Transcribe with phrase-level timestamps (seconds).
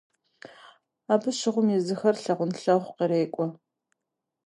[1.13, 3.47] Абы щыгъуэм езыхэр лъагъунлъагъу кърекӀуэ.